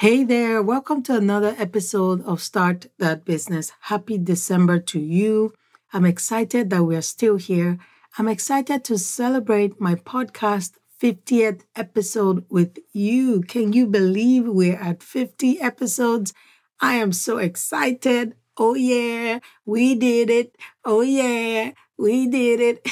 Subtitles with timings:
[0.00, 3.72] Hey there, welcome to another episode of Start That Business.
[3.80, 5.54] Happy December to you.
[5.90, 7.78] I'm excited that we are still here.
[8.18, 13.40] I'm excited to celebrate my podcast 50th episode with you.
[13.40, 16.34] Can you believe we're at 50 episodes?
[16.78, 18.34] I am so excited.
[18.58, 20.56] Oh, yeah, we did it.
[20.84, 22.86] Oh, yeah, we did it.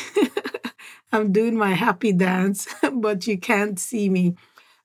[1.12, 4.36] I'm doing my happy dance, but you can't see me.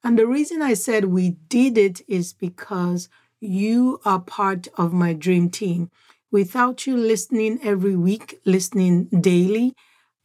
[0.04, 3.10] And the reason I said we did it is because
[3.42, 5.92] you are part of my dream team.
[6.32, 9.74] Without you listening every week, listening daily,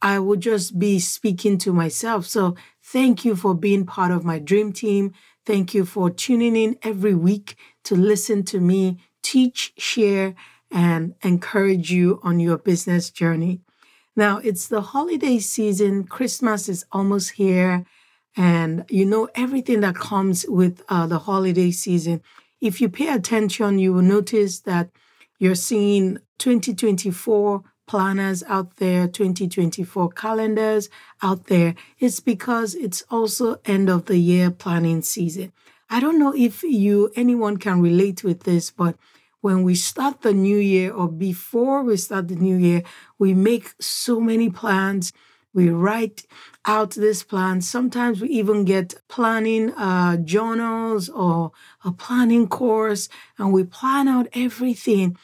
[0.01, 2.25] I would just be speaking to myself.
[2.25, 5.13] So thank you for being part of my dream team.
[5.45, 7.55] Thank you for tuning in every week
[7.85, 10.35] to listen to me teach, share,
[10.71, 13.61] and encourage you on your business journey.
[14.15, 16.03] Now, it's the holiday season.
[16.05, 17.85] Christmas is almost here.
[18.37, 22.21] And you know everything that comes with uh, the holiday season.
[22.59, 24.89] If you pay attention, you will notice that
[25.39, 30.89] you're seeing 2024 planners out there, 2024 calendars
[31.21, 31.75] out there.
[31.99, 35.51] It's because it's also end of the year planning season.
[35.89, 38.95] I don't know if you anyone can relate with this, but
[39.41, 42.81] when we start the new year or before we start the new year,
[43.19, 45.13] we make so many plans.
[45.53, 46.25] We write
[46.65, 47.61] out this plan.
[47.61, 51.51] Sometimes we even get planning uh, journals or
[51.83, 55.17] a planning course, and we plan out everything.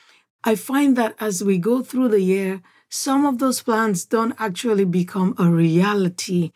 [0.43, 4.85] I find that as we go through the year, some of those plans don't actually
[4.85, 6.51] become a reality.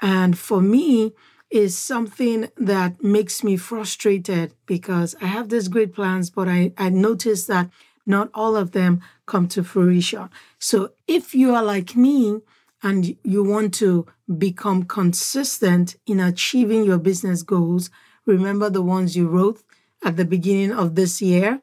[0.00, 1.12] And for me,
[1.50, 6.90] is something that makes me frustrated because I have these great plans, but I, I
[6.90, 7.70] notice that
[8.06, 10.30] not all of them come to fruition.
[10.58, 12.40] So if you are like me
[12.82, 14.06] and you want to
[14.38, 17.90] become consistent in achieving your business goals,
[18.26, 19.62] remember the ones you wrote
[20.04, 21.60] at the beginning of this year,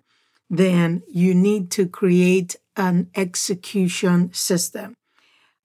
[0.49, 4.95] then you need to create an execution system.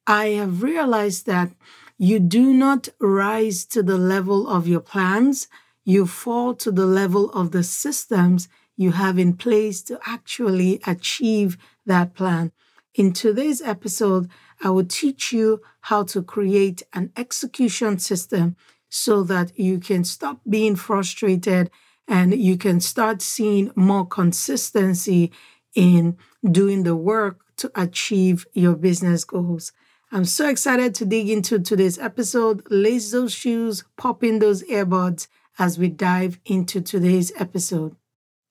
[0.06, 1.52] I have realized that
[1.98, 5.46] you do not rise to the level of your plans,
[5.85, 11.58] you fall to the level of the systems you have in place to actually achieve
[11.86, 12.52] that plan.
[12.95, 14.29] In today's episode,
[14.62, 18.56] I will teach you how to create an execution system
[18.89, 21.70] so that you can stop being frustrated
[22.06, 25.33] and you can start seeing more consistency
[25.74, 26.17] in
[26.48, 29.73] doing the work to achieve your business goals.
[30.11, 32.62] I'm so excited to dig into today's episode.
[32.70, 35.27] Lace those shoes, pop in those earbuds
[35.58, 37.96] as we dive into today's episode.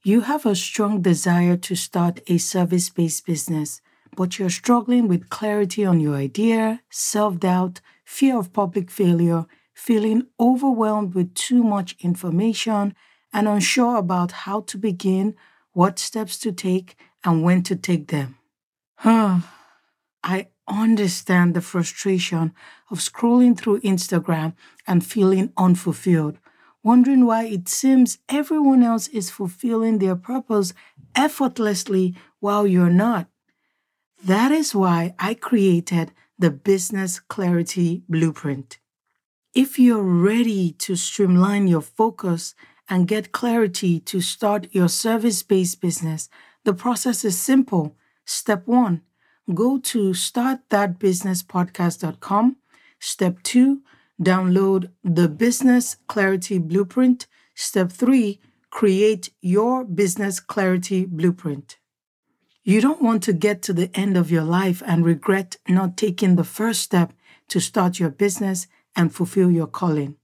[0.03, 3.81] You have a strong desire to start a service based business,
[4.16, 10.27] but you're struggling with clarity on your idea, self doubt, fear of public failure, feeling
[10.39, 12.94] overwhelmed with too much information,
[13.33, 15.35] and unsure about how to begin,
[15.72, 18.38] what steps to take, and when to take them.
[18.95, 19.39] Huh.
[20.23, 22.53] I understand the frustration
[22.89, 24.53] of scrolling through Instagram
[24.85, 26.38] and feeling unfulfilled,
[26.83, 30.73] wondering why it seems everyone else is fulfilling their purpose
[31.16, 33.28] effortlessly while you're not.
[34.23, 38.77] That is why I created the Business Clarity Blueprint.
[39.55, 42.53] If you're ready to streamline your focus
[42.87, 46.29] and get clarity to start your service based business,
[46.65, 47.95] the process is simple.
[48.23, 49.01] Step one
[49.55, 52.57] go to startthatbusinesspodcast.com.
[52.99, 53.81] Step two,
[54.21, 57.25] download the Business Clarity Blueprint.
[57.55, 58.39] Step three,
[58.69, 61.79] create your Business Clarity Blueprint.
[62.63, 66.35] You don't want to get to the end of your life and regret not taking
[66.35, 67.11] the first step
[67.47, 70.17] to start your business and fulfill your calling.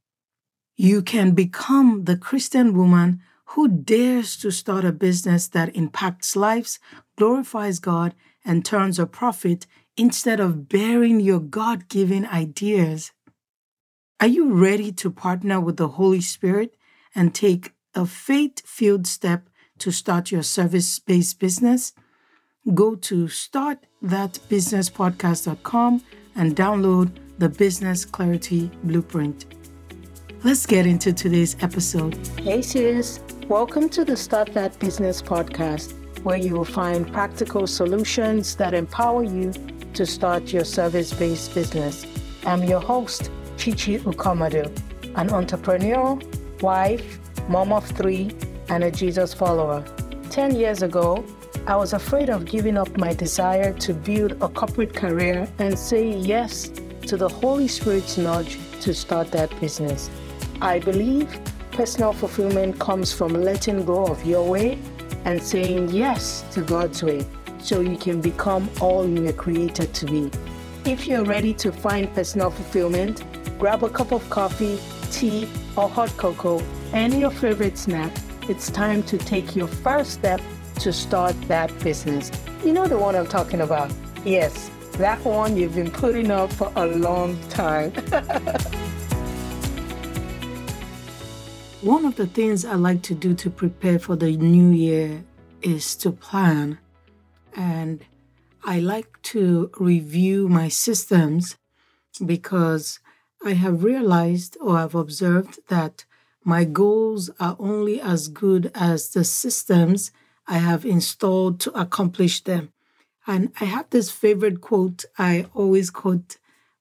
[0.75, 3.21] You can become the Christian woman
[3.51, 6.79] who dares to start a business that impacts lives,
[7.17, 8.13] glorifies God,
[8.45, 9.65] and turns a profit
[9.95, 13.11] instead of bearing your God given ideas.
[14.19, 16.75] Are you ready to partner with the Holy Spirit
[17.15, 19.49] and take a faith filled step
[19.79, 21.93] to start your service based business?
[22.73, 26.01] Go to startthatbusinesspodcast.com
[26.35, 29.45] and download the Business Clarity Blueprint.
[30.43, 32.17] Let's get into today's episode.
[32.39, 33.21] Hey, sis.
[33.47, 35.93] Welcome to the Start That Business podcast
[36.23, 39.53] where you will find practical solutions that empower you
[39.93, 42.05] to start your service based business.
[42.45, 44.65] I'm your host, Chichi Ukomadu,
[45.15, 46.19] an entrepreneur,
[46.59, 48.31] wife, mom of three,
[48.67, 49.85] and a Jesus follower.
[50.29, 51.23] 10 years ago,
[51.67, 56.11] I was afraid of giving up my desire to build a corporate career and say
[56.11, 56.71] yes
[57.07, 60.09] to the Holy Spirit's nudge to start that business.
[60.61, 61.27] I believe
[61.71, 64.79] personal fulfillment comes from letting go of your way
[65.25, 67.25] and saying yes to God's way
[67.59, 70.31] so you can become all you were created to be.
[70.85, 73.25] If you're ready to find personal fulfillment,
[73.59, 74.79] grab a cup of coffee,
[75.11, 76.63] tea, or hot cocoa,
[76.93, 78.15] and your favorite snack.
[78.43, 80.39] It's time to take your first step
[80.79, 82.31] to start that business.
[82.63, 83.91] You know the one I'm talking about?
[84.23, 87.91] Yes, that one you've been putting off for a long time.
[91.81, 95.23] one of the things I like to do to prepare for the new year
[95.61, 96.77] is to plan.
[97.55, 98.03] And
[98.63, 101.57] I like to review my systems
[102.25, 102.99] because
[103.43, 106.05] I have realized or I've observed that
[106.43, 110.11] my goals are only as good as the systems
[110.47, 112.71] I have installed to accomplish them.
[113.25, 116.37] And I have this favorite quote I always quote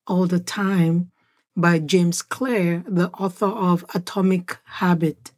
[0.06, 1.10] all the time
[1.56, 5.32] by James Clear, the author of Atomic Habit.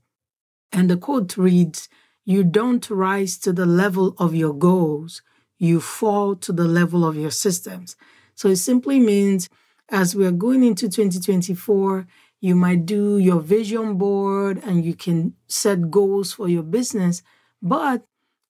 [0.71, 1.89] And the quote reads
[2.25, 5.23] You don't rise to the level of your goals,
[5.59, 7.97] you fall to the level of your systems.
[8.35, 9.49] So it simply means
[9.89, 12.07] as we are going into 2024,
[12.41, 17.23] you might do your vision board and you can set goals for your business.
[17.63, 18.05] But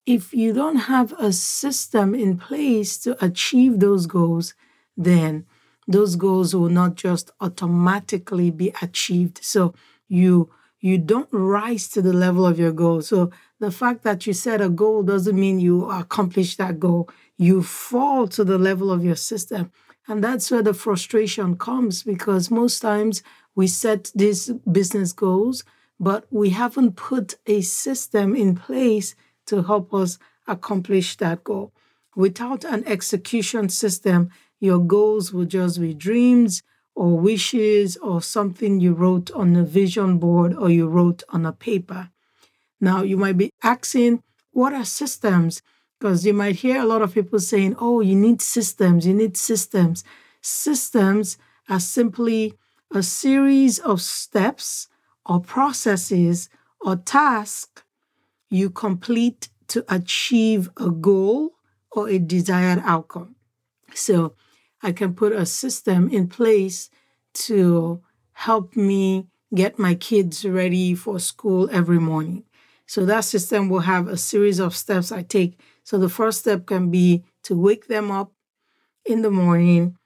[0.09, 4.55] if you don't have a system in place to achieve those goals,
[4.97, 5.45] then
[5.87, 9.39] those goals will not just automatically be achieved.
[9.43, 9.75] So
[10.09, 10.51] you
[10.81, 13.03] you don't rise to the level of your goal.
[13.03, 17.11] So the fact that you set a goal doesn't mean you accomplish that goal.
[17.37, 19.73] You fall to the level of your system.
[20.07, 23.23] And that's where the frustration comes because most times
[23.55, 25.65] we set these business goals,
[26.01, 29.15] but we haven't put a system in place
[29.49, 31.73] to help us accomplish that goal.
[32.17, 34.31] Without an execution system,
[34.61, 36.63] your goals will just be dreams
[36.95, 41.53] or wishes or something you wrote on a vision board or you wrote on a
[41.53, 42.11] paper.
[42.81, 44.23] Now, you might be asking,
[44.53, 45.63] what are systems?
[45.99, 49.37] Because you might hear a lot of people saying, oh, you need systems, you need
[49.37, 50.05] systems.
[50.41, 52.55] Systems are simply
[52.93, 54.89] a series of steps
[55.27, 56.49] or processes
[56.81, 57.83] or tasks
[58.51, 61.55] you complete to achieve a goal
[61.91, 63.37] or a desired outcome.
[63.95, 64.35] So
[64.83, 66.91] I can put a system in place
[67.35, 68.03] to
[68.33, 72.45] help me get my kids ready for school every morning.
[72.87, 75.59] So that system will have a series of steps I take.
[75.85, 78.33] So the first step can be to wake them up
[79.05, 79.97] in the morning.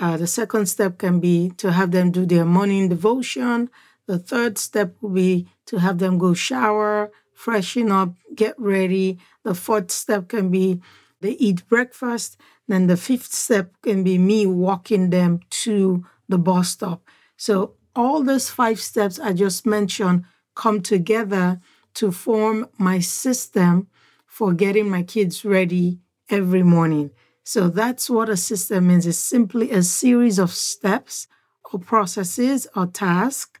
[0.00, 3.68] Uh, the second step can be to have them do their morning devotion.
[4.06, 9.18] The third step will be to have them go shower, freshen up, get ready.
[9.42, 10.80] The fourth step can be
[11.20, 12.36] they eat breakfast.
[12.68, 17.02] Then the fifth step can be me walking them to the bus stop.
[17.36, 20.24] So all those five steps I just mentioned
[20.54, 21.60] come together
[21.94, 23.88] to form my system
[24.26, 27.10] for getting my kids ready every morning.
[27.44, 29.06] So that's what a system is.
[29.06, 31.28] It's simply a series of steps
[31.72, 33.60] or processes or tasks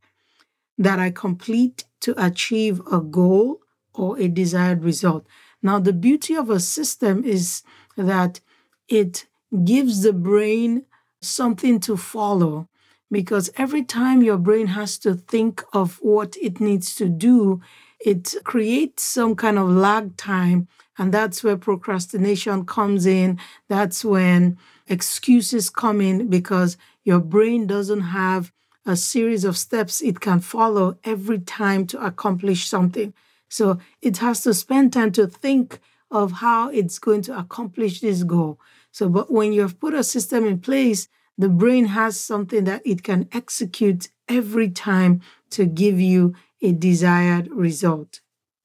[0.78, 3.61] that I complete to achieve a goal
[3.94, 5.26] or a desired result.
[5.62, 7.62] Now, the beauty of a system is
[7.96, 8.40] that
[8.88, 9.26] it
[9.64, 10.84] gives the brain
[11.20, 12.68] something to follow
[13.10, 17.60] because every time your brain has to think of what it needs to do,
[18.04, 20.66] it creates some kind of lag time.
[20.98, 23.38] And that's where procrastination comes in.
[23.68, 24.58] That's when
[24.88, 28.52] excuses come in because your brain doesn't have
[28.84, 33.14] a series of steps it can follow every time to accomplish something.
[33.52, 35.78] So it has to spend time to think
[36.10, 38.58] of how it's going to accomplish this goal.
[38.92, 41.06] So, but when you have put a system in place,
[41.36, 47.50] the brain has something that it can execute every time to give you a desired
[47.50, 48.20] result.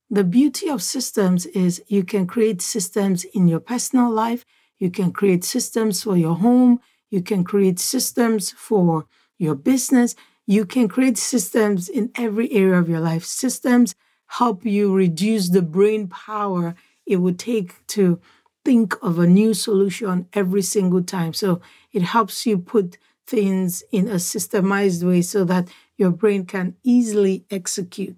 [0.09, 4.45] The beauty of systems is you can create systems in your personal life,
[4.79, 6.79] you can create systems for your home,
[7.09, 9.05] you can create systems for
[9.37, 10.15] your business,
[10.45, 13.25] you can create systems in every area of your life.
[13.25, 13.93] Systems
[14.27, 18.19] help you reduce the brain power it would take to
[18.65, 21.33] think of a new solution every single time.
[21.33, 21.61] So
[21.93, 27.45] it helps you put things in a systemized way so that your brain can easily
[27.49, 28.17] execute.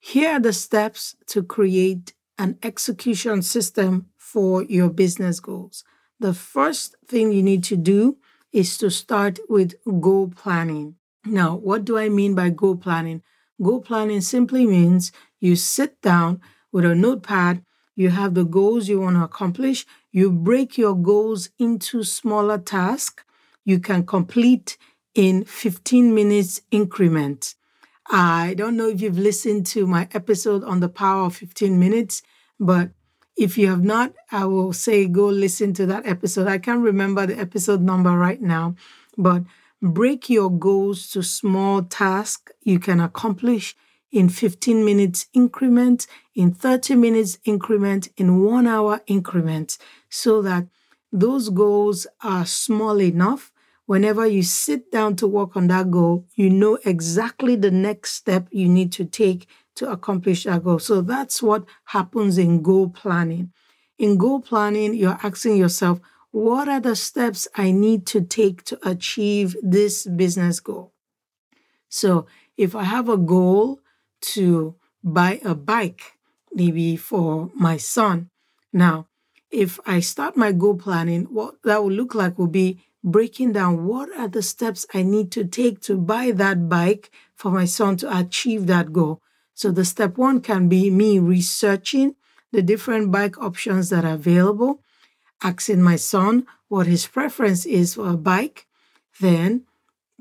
[0.00, 5.84] Here are the steps to create an execution system for your business goals.
[6.18, 8.16] The first thing you need to do
[8.52, 10.96] is to start with goal planning.
[11.24, 13.22] Now, what do I mean by goal planning?
[13.62, 16.40] Goal planning simply means you sit down
[16.72, 17.64] with a notepad,
[17.94, 23.24] you have the goals you want to accomplish, you break your goals into smaller tasks
[23.64, 24.76] you can complete
[25.14, 27.54] in 15 minutes increments.
[28.10, 32.22] I don't know if you've listened to my episode on the power of 15 minutes,
[32.58, 32.90] but
[33.36, 36.48] if you have not, I will say go listen to that episode.
[36.48, 38.74] I can't remember the episode number right now,
[39.16, 39.42] but
[39.82, 43.74] break your goals to small tasks you can accomplish
[44.12, 50.66] in 15 minutes increment, in 30 minutes increment, in one hour increment, so that
[51.10, 53.52] those goals are small enough.
[53.86, 58.46] Whenever you sit down to work on that goal, you know exactly the next step
[58.52, 60.78] you need to take to accomplish that goal.
[60.78, 63.52] So that's what happens in goal planning.
[63.98, 66.00] In goal planning, you're asking yourself,
[66.32, 70.92] what are the steps I need to take to achieve this business goal?
[71.88, 73.80] So if I have a goal
[74.32, 74.74] to
[75.04, 76.14] buy a bike,
[76.52, 78.30] maybe for my son.
[78.72, 79.08] Now,
[79.50, 83.84] if I start my goal planning, what that will look like will be breaking down
[83.84, 87.96] what are the steps I need to take to buy that bike for my son
[87.98, 89.20] to achieve that goal.
[89.54, 92.14] So the step one can be me researching
[92.52, 94.82] the different bike options that are available,
[95.42, 98.66] asking my son what his preference is for a bike,
[99.20, 99.64] then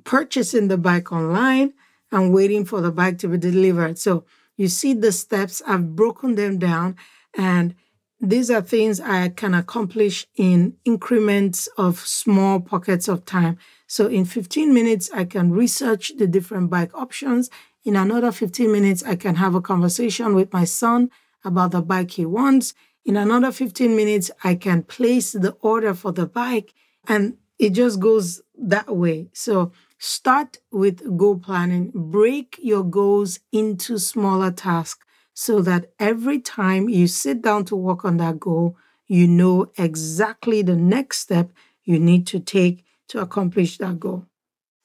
[0.04, 1.74] purchasing the bike online
[2.12, 3.98] and waiting for the bike to be delivered.
[3.98, 4.26] So
[4.58, 6.96] you see the steps, I've broken them down,
[7.38, 7.76] and
[8.20, 13.58] these are things I can accomplish in increments of small pockets of time.
[13.88, 17.50] So in 15 minutes, I can research the different bike options.
[17.84, 21.10] In another 15 minutes, I can have a conversation with my son
[21.44, 22.76] about the bike he wants.
[23.06, 26.74] In another 15 minutes, I can place the order for the bike,
[27.08, 29.30] and it just goes that way.
[29.34, 29.72] So
[30.04, 31.92] Start with goal planning.
[31.94, 35.06] Break your goals into smaller tasks
[35.36, 40.64] so that every time you sit down to work on that goal, you know exactly
[40.64, 41.52] the next step
[41.84, 44.26] you need to take to accomplish that goal.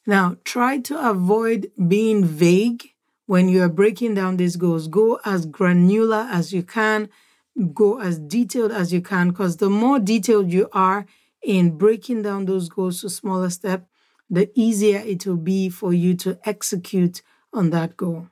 [0.06, 2.90] Now, try to avoid being vague
[3.24, 4.86] when you are breaking down these goals.
[4.86, 7.08] Go as granular as you can,
[7.72, 11.06] go as detailed as you can, because the more detailed you are
[11.42, 13.86] in breaking down those goals to smaller steps,
[14.28, 17.22] the easier it will be for you to execute
[17.52, 18.28] on that goal.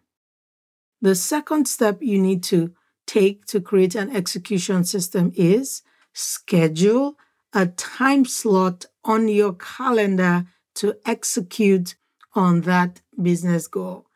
[1.00, 2.74] The second step you need to
[3.06, 7.16] take to create an execution system is schedule
[7.52, 11.94] a time slot on your calendar to execute
[12.34, 14.06] on that business goal.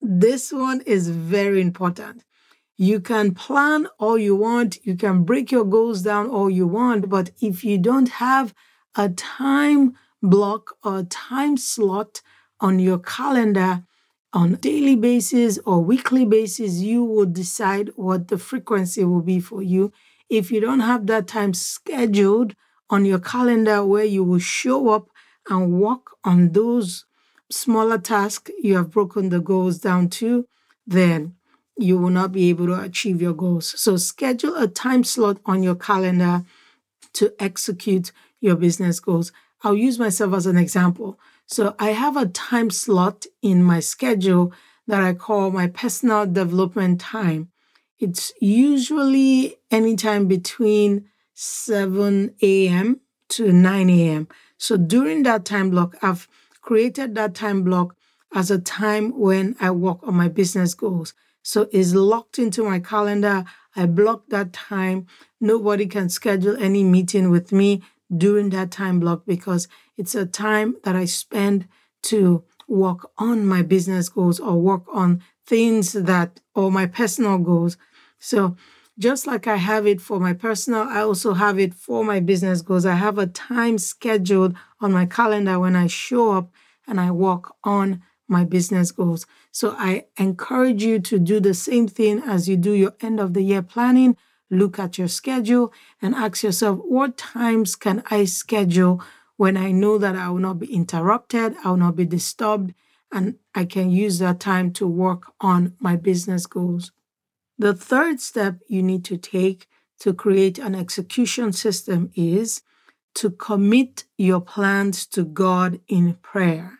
[0.00, 2.24] This one is very important.
[2.80, 7.08] You can plan all you want, you can break your goals down all you want,
[7.08, 8.54] but if you don't have
[8.94, 12.22] a time block or time slot
[12.60, 13.82] on your calendar
[14.32, 19.62] on daily basis or weekly basis you will decide what the frequency will be for
[19.62, 19.92] you.
[20.28, 22.54] If you don't have that time scheduled
[22.90, 25.08] on your calendar where you will show up
[25.48, 27.06] and work on those
[27.50, 30.46] smaller tasks you have broken the goals down to
[30.86, 31.34] then
[31.78, 35.62] you will not be able to achieve your goals so schedule a time slot on
[35.62, 36.44] your calendar
[37.12, 39.32] to execute your business goals
[39.62, 41.18] I'll use myself as an example.
[41.46, 44.52] So I have a time slot in my schedule
[44.86, 47.50] that I call my personal development time.
[47.98, 53.00] It's usually anytime between 7 a.m.
[53.30, 54.28] to 9 a.m.
[54.56, 56.28] So during that time block, I've
[56.62, 57.96] created that time block
[58.34, 61.14] as a time when I work on my business goals.
[61.48, 63.42] So it's locked into my calendar.
[63.74, 65.06] I block that time.
[65.40, 67.80] Nobody can schedule any meeting with me
[68.14, 71.66] during that time block because it's a time that I spend
[72.02, 77.78] to work on my business goals or work on things that or my personal goals.
[78.18, 78.54] So
[78.98, 82.60] just like I have it for my personal, I also have it for my business
[82.60, 82.84] goals.
[82.84, 86.52] I have a time scheduled on my calendar when I show up
[86.86, 89.26] and I work on my business goals.
[89.50, 93.34] So I encourage you to do the same thing as you do your end of
[93.34, 94.16] the year planning
[94.50, 99.02] look at your schedule and ask yourself, what times can I schedule
[99.36, 102.74] when I know that I will not be interrupted, I will not be disturbed,
[103.12, 106.92] and I can use that time to work on my business goals.
[107.58, 109.68] The third step you need to take
[110.00, 112.62] to create an execution system is
[113.14, 116.77] to commit your plans to God in prayer.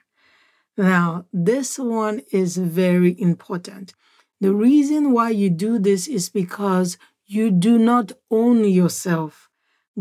[0.78, 3.94] Now, this one is very important.
[4.40, 9.50] The reason why you do this is because you do not own yourself.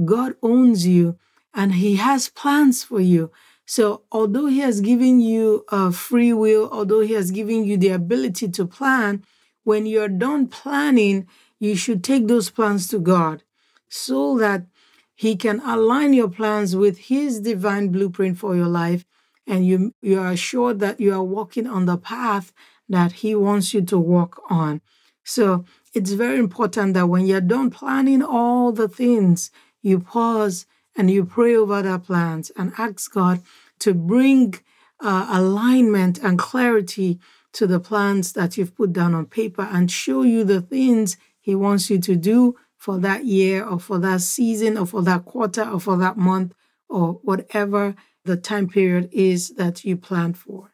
[0.05, 1.17] God owns you
[1.51, 3.31] and He has plans for you.
[3.65, 7.89] So, although He has given you a free will, although He has given you the
[7.89, 9.23] ability to plan,
[9.63, 11.25] when you're done planning,
[11.59, 13.41] you should take those plans to God
[13.89, 14.67] so that
[15.15, 19.05] He can align your plans with His divine blueprint for your life
[19.47, 22.51] and you, you are assured that you are walking on the path
[22.89, 24.81] that He wants you to walk on.
[25.23, 29.51] So it's very important that when you're done planning all the things,
[29.81, 33.41] you pause and you pray over the plans and ask God
[33.79, 34.55] to bring
[34.99, 37.19] uh, alignment and clarity
[37.53, 41.55] to the plans that you've put down on paper and show you the things He
[41.55, 45.63] wants you to do for that year or for that season or for that quarter
[45.63, 46.53] or for that month
[46.89, 47.95] or whatever
[48.27, 50.71] the time period is that you plan for.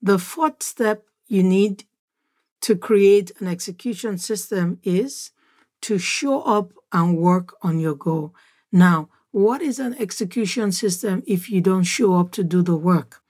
[0.00, 1.84] The fourth step you need
[2.60, 5.32] to create an execution system is
[5.82, 8.34] to show up and work on your goal.
[8.70, 13.20] Now, what is an execution system if you don't show up to do the work?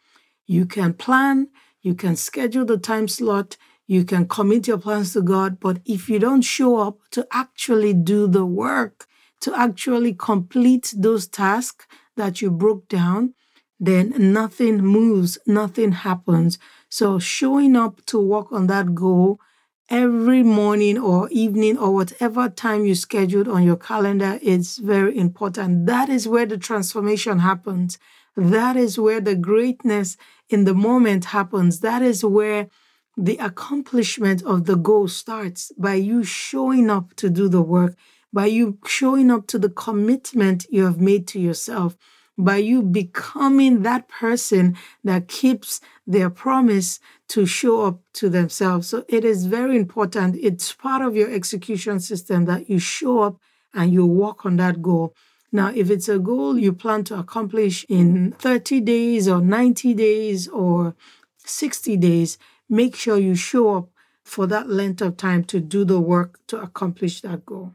[0.47, 1.49] You can plan,
[1.83, 6.09] you can schedule the time slot, you can commit your plans to God, but if
[6.09, 9.07] you don't show up to actually do the work,
[9.41, 11.87] to actually complete those tasks
[12.17, 13.35] that you broke down,
[13.79, 16.59] then nothing moves, nothing happens.
[16.89, 19.41] So, showing up to work on that goal
[19.89, 25.87] every morning or evening or whatever time you scheduled on your calendar is very important.
[25.87, 27.99] That is where the transformation happens.
[28.37, 30.17] That is where the greatness
[30.49, 31.81] in the moment happens.
[31.81, 32.69] That is where
[33.17, 37.97] the accomplishment of the goal starts by you showing up to do the work,
[38.33, 41.97] by you showing up to the commitment you have made to yourself,
[42.39, 48.89] by you becoming that person that keeps their promise to show up to themselves.
[48.89, 50.37] So it is very important.
[50.37, 53.41] It's part of your execution system that you show up
[53.75, 55.15] and you work on that goal.
[55.53, 60.49] Now, if it's a goal you plan to accomplish in 30 days or 90 days
[60.49, 60.95] or
[61.39, 62.37] 60 days,
[62.69, 63.89] make sure you show up
[64.25, 67.75] for that length of time to do the work to accomplish that goal.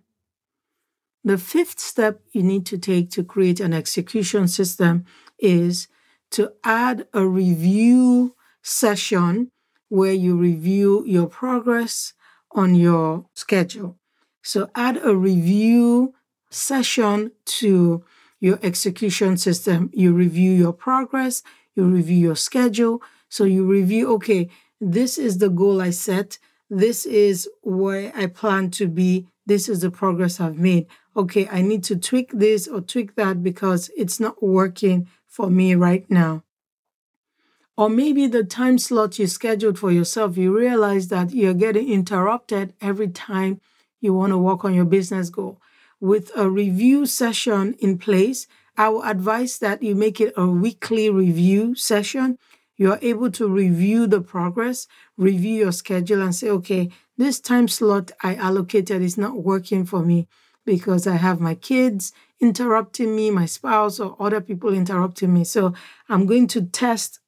[1.24, 5.06] The fifth step you need to take to create an execution system
[5.40, 5.88] is
[6.32, 9.52] to add a review session
[9.90, 12.14] where you review your progress
[12.52, 13.98] on your schedule.
[14.42, 16.14] So add a review
[16.50, 18.04] session to
[18.40, 19.90] your execution system.
[19.94, 21.44] You review your progress,
[21.76, 23.02] you review your schedule.
[23.30, 26.40] So you review, okay, this is the goal I set.
[26.70, 29.28] This is where I plan to be.
[29.52, 33.44] This is the progress I've made okay, I need to tweak this or tweak that
[33.44, 36.44] because it's not working for me right now.
[37.78, 42.74] Or maybe the time slot you scheduled for yourself, you realize that you're getting interrupted
[42.80, 43.60] every time
[44.00, 45.60] you want to work on your business goal.
[46.00, 51.10] With a review session in place, I will advise that you make it a weekly
[51.10, 52.38] review session.
[52.78, 54.88] You are able to review the progress,
[55.18, 56.90] review your schedule, and say, okay,
[57.22, 60.28] this time slot I allocated is not working for me
[60.66, 65.44] because I have my kids interrupting me, my spouse, or other people interrupting me.
[65.44, 65.74] So
[66.10, 67.20] I'm going to test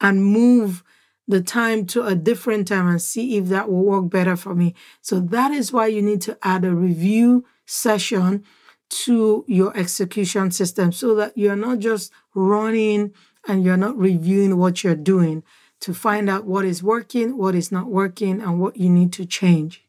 [0.00, 0.82] and move
[1.28, 4.74] the time to a different time and see if that will work better for me.
[5.00, 8.44] So that is why you need to add a review session
[8.90, 13.12] to your execution system so that you're not just running
[13.48, 15.42] and you're not reviewing what you're doing
[15.82, 19.26] to find out what is working, what is not working, and what you need to
[19.26, 19.84] change.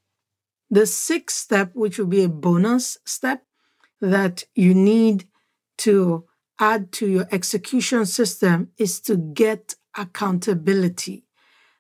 [0.70, 3.44] The sixth step, which will be a bonus step
[4.02, 5.28] that you need
[5.78, 6.26] to
[6.60, 11.26] add to your execution system, is to get accountability.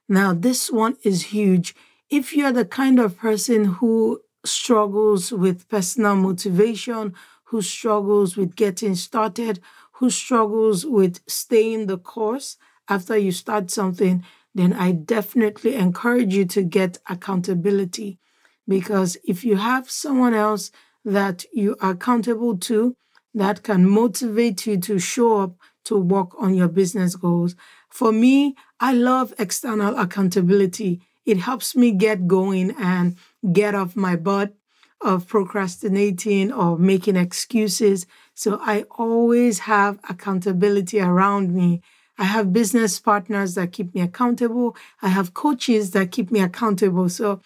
[0.08, 1.76] Now, this one is huge.
[2.10, 8.93] If you're the kind of person who struggles with personal motivation, who struggles with getting
[8.93, 9.60] started,
[9.93, 12.58] who struggles with staying the course
[12.89, 14.23] after you start something,
[14.55, 18.19] then I definitely encourage you to get accountability.
[18.67, 20.71] Because if you have someone else
[21.03, 22.95] that you are accountable to,
[23.33, 27.55] that can motivate you to show up to work on your business goals.
[27.89, 31.01] For me, I love external accountability.
[31.25, 33.15] It helps me get going and
[33.51, 34.55] get off my butt
[35.01, 38.05] of procrastinating or making excuses.
[38.33, 41.81] So I always have accountability around me.
[42.23, 44.77] I have business partners that keep me accountable.
[45.01, 47.09] I have coaches that keep me accountable.
[47.09, 47.41] So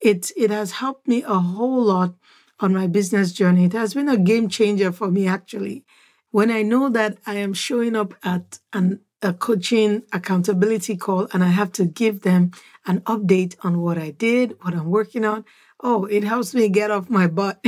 [0.00, 2.14] it it has helped me a whole lot
[2.58, 3.66] on my business journey.
[3.66, 5.84] It has been a game changer for me actually.
[6.30, 11.44] When I know that I am showing up at an a coaching accountability call and
[11.44, 12.52] I have to give them
[12.86, 15.44] an update on what I did, what I'm working on.
[15.78, 17.62] Oh, it helps me get off my butt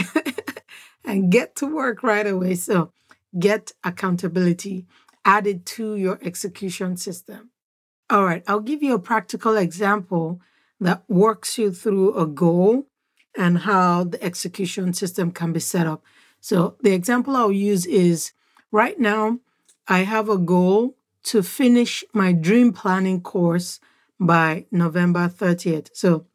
[1.05, 2.55] and get to work right away.
[2.55, 2.91] So,
[3.39, 4.87] get accountability
[5.25, 7.51] added to your execution system.
[8.11, 10.41] All right, I'll give you a practical example
[10.81, 12.87] that works you through a goal
[13.37, 16.05] and how the execution system can be set up.
[16.41, 18.33] So, the example I'll use is
[18.71, 19.41] right now,
[19.89, 23.81] I have a goal to finish my dream planning course
[24.21, 25.89] by November 30th.
[25.93, 26.27] So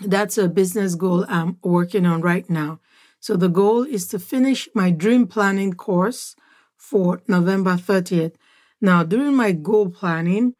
[0.00, 2.80] that's a business goal I'm working on right now.
[3.20, 6.36] So the goal is to finish my dream planning course
[6.80, 8.34] for November 30th.
[8.80, 10.54] Now, during my goal planning,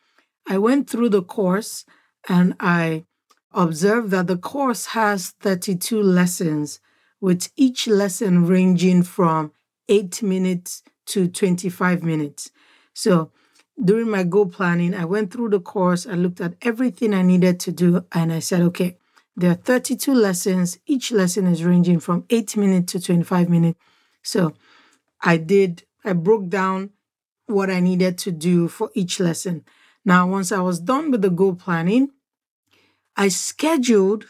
[0.46, 1.84] I went through the course
[2.28, 3.04] and I
[3.52, 6.80] observed that the course has 32 lessons,
[7.20, 9.52] with each lesson ranging from
[9.88, 12.50] 8 minutes to 25 minutes.
[12.94, 13.32] So,
[13.82, 17.58] during my goal planning, I went through the course, I looked at everything I needed
[17.60, 18.98] to do, and I said, okay,
[19.36, 20.78] there are 32 lessons.
[20.86, 23.78] Each lesson is ranging from 8 minutes to 25 minutes.
[24.22, 24.54] So
[25.22, 26.90] I did, I broke down
[27.46, 29.64] what I needed to do for each lesson.
[30.04, 32.10] Now, once I was done with the goal planning,
[33.16, 34.26] I scheduled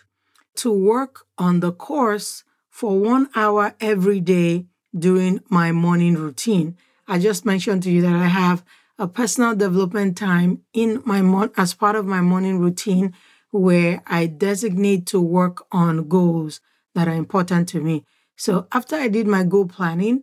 [0.56, 6.76] to work on the course for one hour every day during my morning routine.
[7.06, 8.64] I just mentioned to you that I have
[8.98, 13.14] a personal development time in my as part of my morning routine
[13.50, 16.60] where I designate to work on goals
[16.94, 18.04] that are important to me.
[18.36, 20.22] So after I did my goal planning,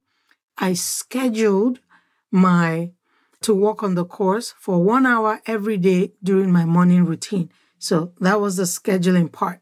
[0.58, 1.80] I scheduled
[2.32, 2.92] my
[3.42, 7.52] to work on the course for one hour every day during my morning routine.
[7.78, 9.62] So that was the scheduling part.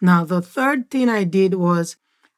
[0.00, 1.96] Now, the third thing I did was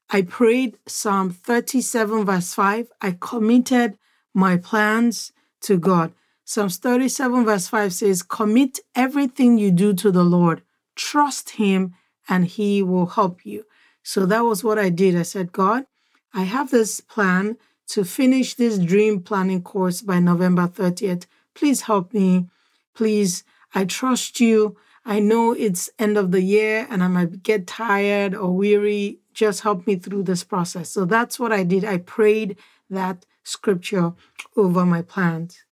[0.09, 2.87] I prayed Psalm 37, verse 5.
[3.01, 3.97] I committed
[4.33, 6.13] my plans to God.
[6.45, 10.63] Psalms 37, verse 5 says, Commit everything you do to the Lord,
[10.95, 11.93] trust Him,
[12.27, 13.65] and He will help you.
[14.01, 15.15] So that was what I did.
[15.15, 15.85] I said, God,
[16.33, 17.57] I have this plan
[17.89, 21.25] to finish this dream planning course by November 30th.
[21.55, 22.47] Please help me.
[22.95, 24.77] Please, I trust you.
[25.05, 29.19] I know it's end of the year and I might get tired or weary.
[29.33, 30.89] Just help me through this process.
[30.89, 31.83] So that's what I did.
[31.83, 32.57] I prayed
[32.89, 34.13] that scripture
[34.55, 35.63] over my plans.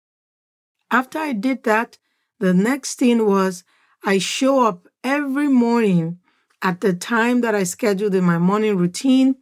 [0.89, 1.99] After I did that,
[2.39, 3.63] the next thing was
[4.03, 6.19] I show up every morning
[6.63, 9.35] at the time that I scheduled in my morning routine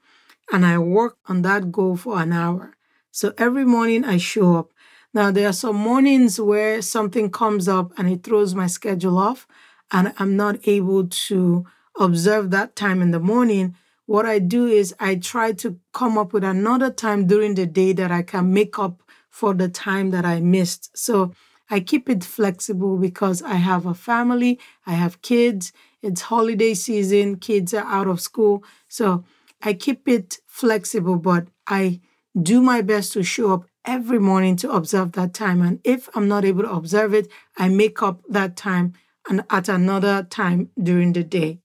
[0.51, 2.75] and I work on that goal for an hour.
[3.11, 4.71] So every morning I show up.
[5.13, 9.47] Now, there are some mornings where something comes up and it throws my schedule off,
[9.91, 11.65] and I'm not able to
[11.97, 13.75] observe that time in the morning.
[14.07, 17.93] What I do is I try to come up with another time during the day
[17.93, 20.97] that I can make up for the time that I missed.
[20.97, 21.33] So
[21.69, 27.37] I keep it flexible because I have a family, I have kids, it's holiday season,
[27.37, 28.63] kids are out of school.
[28.87, 29.23] So
[29.61, 32.01] I keep it flexible, but I
[32.39, 35.61] do my best to show up every morning to observe that time.
[35.61, 38.93] And if I'm not able to observe it, I make up that time
[39.29, 41.59] and at another time during the day.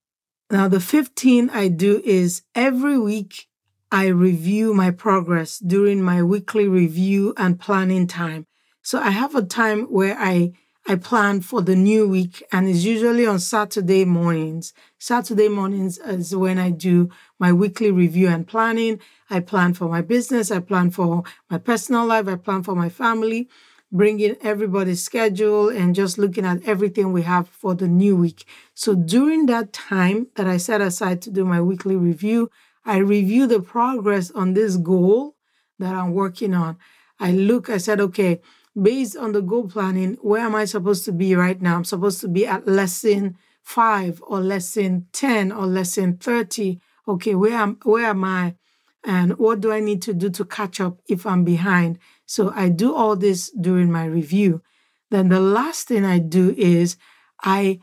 [0.50, 3.46] Now, the 15 I do is every week
[3.92, 8.46] I review my progress during my weekly review and planning time.
[8.82, 10.52] So I have a time where I
[10.86, 14.72] I plan for the new week and it's usually on Saturday mornings.
[14.98, 18.98] Saturday mornings is when I do my weekly review and planning.
[19.28, 22.88] I plan for my business, I plan for my personal life, I plan for my
[22.88, 23.48] family,
[23.92, 28.44] bringing everybody's schedule and just looking at everything we have for the new week.
[28.74, 32.50] So during that time that I set aside to do my weekly review,
[32.84, 35.36] I review the progress on this goal
[35.78, 36.78] that I'm working on.
[37.20, 38.40] I look, I said, okay,
[38.80, 41.76] based on the goal planning, where am I supposed to be right now?
[41.76, 46.80] I'm supposed to be at lesson five or lesson 10 or lesson 30.
[47.06, 48.54] Okay, where am, where am I?
[49.04, 51.98] And what do I need to do to catch up if I'm behind?
[52.26, 54.62] So I do all this during my review.
[55.10, 56.96] Then the last thing I do is
[57.42, 57.80] I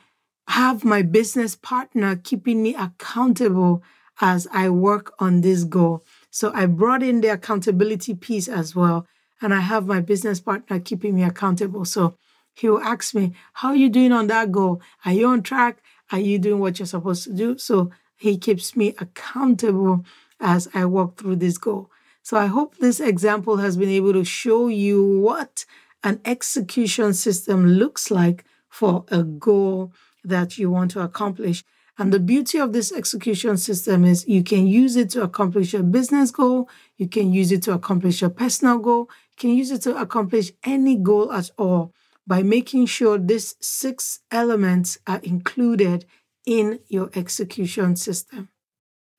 [0.48, 3.84] have my business partner keeping me accountable
[4.22, 6.04] as I work on this goal.
[6.30, 9.06] So I brought in the accountability piece as well.
[9.42, 11.86] And I have my business partner keeping me accountable.
[11.86, 12.18] So
[12.54, 14.82] he will ask me, How are you doing on that goal?
[15.06, 15.78] Are you on track?
[16.12, 17.58] Are you doing what you're supposed to do?
[17.58, 20.06] So he keeps me accountable
[20.40, 21.92] as I walk through this goal.
[22.24, 25.66] So I hope this example has been able to show you what
[26.04, 31.64] an execution system looks like for a goal that you want to accomplish.
[31.98, 35.82] And the beauty of this execution system is you can use it to accomplish a
[35.82, 39.96] business goal, you can use it to accomplish a personal goal, can use it to
[39.96, 41.94] accomplish any goal at all
[42.26, 46.06] by making sure these six elements are included
[46.46, 48.50] in your execution system.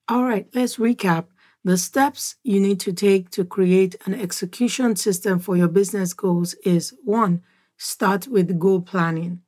[0.09, 1.27] All right, let's recap.
[1.65, 6.55] The steps you need to take to create an execution system for your business goals
[6.65, 7.43] is one,
[7.77, 9.43] start with goal planning.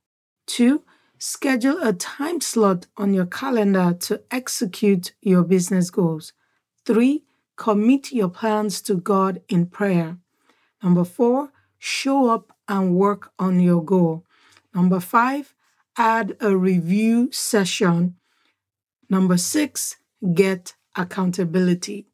[0.46, 0.82] Two,
[1.22, 6.32] Schedule a time slot on your calendar to execute your business goals.
[6.86, 7.24] Three,
[7.56, 10.16] commit your plans to God in prayer.
[10.82, 14.24] Number four, show up and work on your goal.
[14.74, 15.54] Number five,
[15.96, 18.16] add a review session.
[19.08, 19.96] Number six,
[20.34, 22.06] get accountability.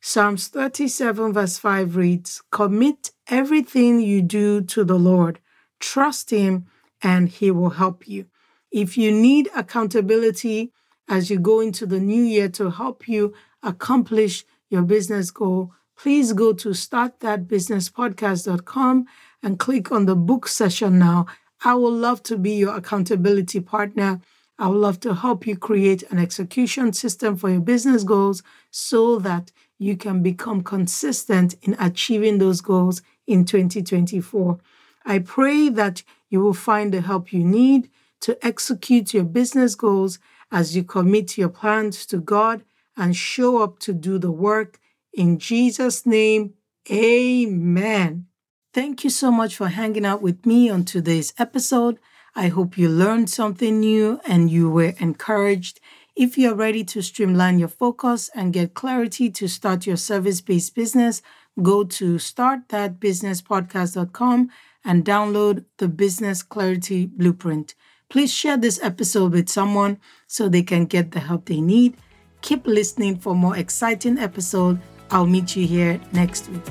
[0.00, 5.40] Psalms 37, verse 5 reads Commit everything you do to the Lord,
[5.80, 6.66] trust Him,
[7.02, 8.26] and He will help you.
[8.70, 10.72] If you need accountability
[11.08, 16.32] as you go into the new year to help you accomplish your business goal, please
[16.32, 19.06] go to startthatbusinesspodcast.com
[19.42, 21.26] and click on the book session now.
[21.64, 24.20] I would love to be your accountability partner.
[24.58, 29.18] I would love to help you create an execution system for your business goals so
[29.20, 34.58] that you can become consistent in achieving those goals in 2024.
[35.04, 40.18] I pray that you will find the help you need to execute your business goals
[40.50, 42.64] as you commit your plans to God
[42.96, 44.78] and show up to do the work.
[45.16, 46.54] In Jesus' name,
[46.90, 48.26] amen.
[48.72, 52.00] Thank you so much for hanging out with me on today's episode.
[52.34, 55.78] I hope you learned something new and you were encouraged.
[56.16, 60.74] If you're ready to streamline your focus and get clarity to start your service based
[60.74, 61.22] business,
[61.62, 64.50] go to startthatbusinesspodcast.com
[64.84, 67.76] and download the Business Clarity Blueprint.
[68.08, 71.96] Please share this episode with someone so they can get the help they need.
[72.42, 74.80] Keep listening for more exciting episodes.
[75.10, 76.62] I'll meet you here next week.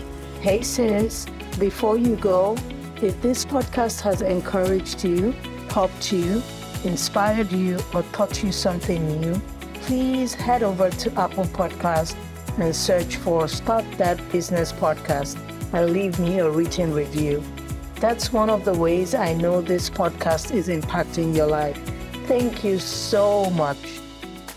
[0.41, 1.25] Hey sis,
[1.59, 2.57] before you go,
[3.01, 5.31] if this podcast has encouraged you,
[5.69, 6.41] helped you,
[6.83, 9.41] inspired you, or taught you something new,
[9.73, 12.15] please head over to Apple Podcast
[12.59, 15.37] and search for Start That Business Podcast
[15.73, 17.43] and leave me a written review.
[17.95, 21.79] That's one of the ways I know this podcast is impacting your life.
[22.27, 24.01] Thank you so much.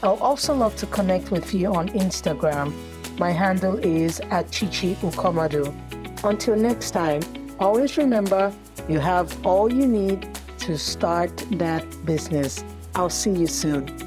[0.02, 2.74] I'll also love to connect with you on Instagram.
[3.18, 5.72] My handle is at Chichi Ukomadu.
[6.22, 7.22] Until next time,
[7.58, 8.52] always remember
[8.88, 12.62] you have all you need to start that business.
[12.94, 14.05] I'll see you soon.